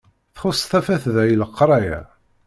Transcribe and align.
Txuṣṣ 0.35 0.63
tafat 0.71 1.03
da 1.13 1.23
i 1.31 1.33
leqraya. 1.41 1.99